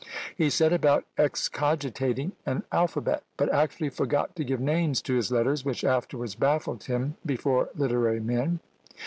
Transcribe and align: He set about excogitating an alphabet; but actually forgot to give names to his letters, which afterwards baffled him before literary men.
He 0.35 0.49
set 0.49 0.73
about 0.73 1.05
excogitating 1.15 2.31
an 2.43 2.63
alphabet; 2.71 3.21
but 3.37 3.53
actually 3.53 3.89
forgot 3.89 4.35
to 4.35 4.43
give 4.43 4.59
names 4.59 4.99
to 5.03 5.13
his 5.13 5.31
letters, 5.31 5.63
which 5.63 5.83
afterwards 5.83 6.33
baffled 6.33 6.85
him 6.85 7.17
before 7.23 7.69
literary 7.75 8.19
men. 8.19 8.61